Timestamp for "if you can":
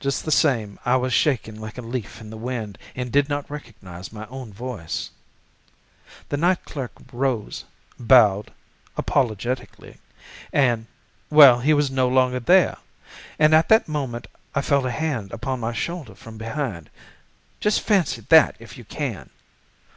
18.58-19.30